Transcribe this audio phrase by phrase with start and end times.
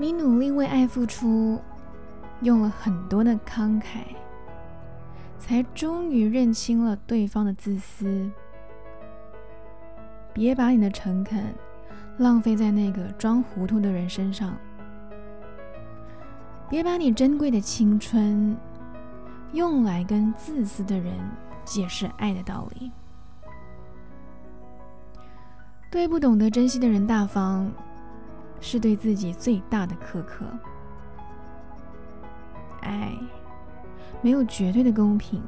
[0.00, 1.60] 你努力为爱付出，
[2.40, 3.98] 用了很多的慷慨，
[5.38, 8.30] 才终于认清了对方的自私。
[10.32, 11.54] 别把你的诚恳
[12.16, 14.56] 浪费在那个装糊涂的人身上，
[16.70, 18.56] 别把你珍贵的青春
[19.52, 21.12] 用来跟自私的人
[21.62, 22.90] 解释爱的道理。
[25.90, 27.70] 对不懂得珍惜的人大方。
[28.60, 30.46] 是对自己最大的苛刻。
[32.82, 33.12] 爱
[34.22, 35.42] 没有绝对的公平，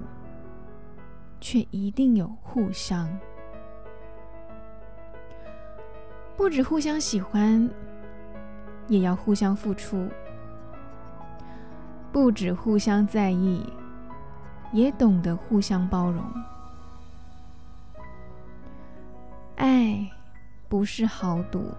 [1.40, 3.08] 却一定有互相。
[6.36, 7.68] 不止互相喜欢，
[8.88, 10.08] 也要互相付出；
[12.10, 13.64] 不止互相在意，
[14.72, 16.24] 也懂得互相包容。
[19.56, 20.10] 爱
[20.68, 21.70] 不是豪赌。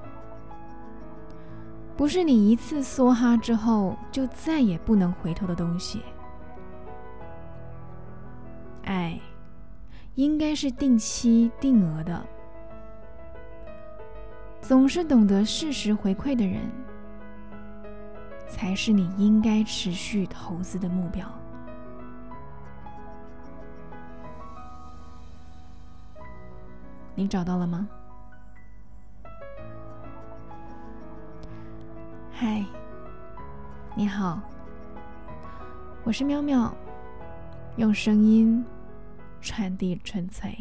[1.96, 6.02] 不是你一次梭哈之后就再也不能回头的东西。
[8.84, 9.20] 爱，
[10.16, 12.22] 应该是定期定额的。
[14.60, 16.62] 总是懂得适时回馈的人，
[18.48, 21.28] 才是你应该持续投资的目标。
[27.16, 27.88] 你找到了吗？
[32.46, 32.62] 嗨，
[33.96, 34.38] 你好，
[36.04, 36.76] 我是喵喵，
[37.78, 38.62] 用声音
[39.40, 40.54] 传递纯粹。